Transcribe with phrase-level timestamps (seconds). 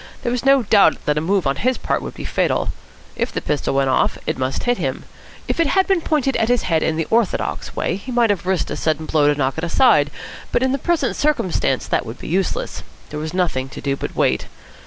[0.23, 2.69] There was no doubt that a move on his part would be fatal.
[3.15, 5.03] If the pistol went off, it must hit him.
[5.47, 8.47] If it had been pointed at his head in the orthodox way he might have
[8.47, 10.09] risked a sudden blow to knock it aside,
[10.51, 12.81] but in the present circumstances that would be useless.
[13.11, 14.47] There was nothing to do but wait.